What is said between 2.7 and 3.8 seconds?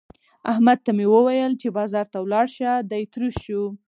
دی تروش شو.